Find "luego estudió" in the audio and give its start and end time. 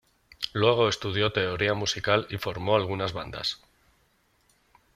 0.53-1.31